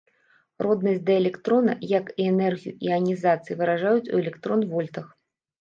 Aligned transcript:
Роднасць 0.65 1.03
да 1.09 1.13
электрона, 1.21 1.75
як 1.99 2.09
і 2.23 2.27
энергію 2.31 2.75
іанізацыі, 2.89 3.59
выражаюць 3.61 4.07
у 4.13 4.23
электрон-вольтах. 4.23 5.07